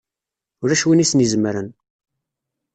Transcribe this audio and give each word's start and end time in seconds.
Ulac 0.63 0.83
win 0.85 1.03
i 1.03 1.05
sen-izemren! 1.07 1.69